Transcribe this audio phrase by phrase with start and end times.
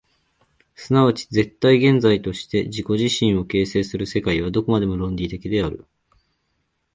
[0.73, 5.85] 即ち絶対現在として自己自身を形成する世界は、どこまでも論理的である。